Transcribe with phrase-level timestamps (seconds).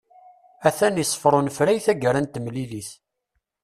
[0.67, 2.89] Atan iṣeffer unefray taggara n temlilit.